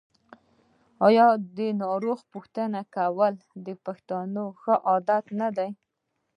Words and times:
آیا 1.07 1.27
ناروغ 1.81 2.19
پوښتنه 2.33 2.79
کول 2.95 3.33
د 3.65 3.67
پښتنو 3.85 4.45
ښه 4.61 4.73
عادت 4.89 5.25
نه 5.39 5.49
دی؟ 5.57 5.69